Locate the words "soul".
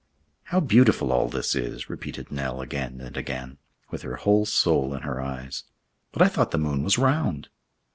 4.47-4.95